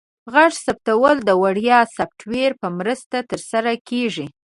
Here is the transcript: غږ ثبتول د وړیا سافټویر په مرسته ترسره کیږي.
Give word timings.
غږ 0.33 0.53
ثبتول 0.65 1.15
د 1.23 1.29
وړیا 1.43 1.79
سافټویر 1.95 2.51
په 2.61 2.67
مرسته 2.79 3.17
ترسره 3.29 3.71
کیږي. 3.89 4.25